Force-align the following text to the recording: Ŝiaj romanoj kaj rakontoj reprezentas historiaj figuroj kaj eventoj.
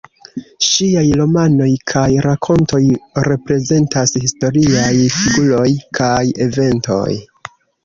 Ŝiaj 0.67 1.03
romanoj 1.19 1.67
kaj 1.91 2.05
rakontoj 2.27 2.81
reprezentas 3.29 4.15
historiaj 4.25 4.91
figuroj 5.19 5.69
kaj 6.01 6.19
eventoj. 6.49 7.07